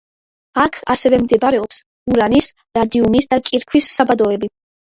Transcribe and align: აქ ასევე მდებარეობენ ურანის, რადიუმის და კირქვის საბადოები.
აქ 0.61 0.79
ასევე 0.93 1.19
მდებარეობენ 1.25 2.15
ურანის, 2.15 2.49
რადიუმის 2.81 3.31
და 3.35 3.41
კირქვის 3.51 3.93
საბადოები. 3.99 4.55